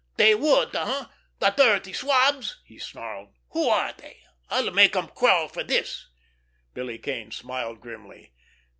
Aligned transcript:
"They 0.17 0.33
would, 0.33 0.75
eh—the 0.75 1.49
dirty 1.51 1.93
swabs!" 1.93 2.57
he 2.65 2.79
snarled. 2.79 3.35
"Who 3.51 3.69
are 3.69 3.93
they? 3.93 4.23
I'll 4.49 4.71
make 4.71 4.95
'em 4.95 5.09
crawl 5.09 5.47
for 5.47 5.63
this!" 5.63 6.07
Billy 6.73 6.97
Kane 6.97 7.29
smiled 7.29 7.81
grimly. 7.81 8.33